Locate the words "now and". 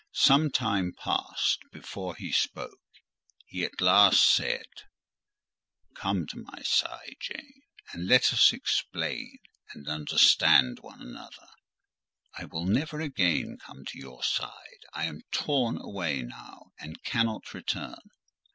16.23-17.03